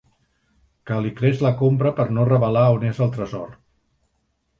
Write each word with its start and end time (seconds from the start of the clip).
Calicles 0.91 1.43
la 1.47 1.51
compra 1.59 1.91
per 1.99 2.05
no 2.19 2.25
revelar 2.29 2.65
on 2.79 2.87
és 2.93 3.03
el 3.07 3.13
tresor. 3.19 3.53